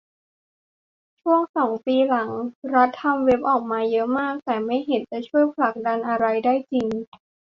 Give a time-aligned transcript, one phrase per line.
[1.21, 2.29] ช่วงสองปีหลัง
[2.75, 6.87] รัฐทำเว็บออกมาเยอะมาก แต่ไม่เห็นมันจะช่วยผลักดันอะไรได้จริง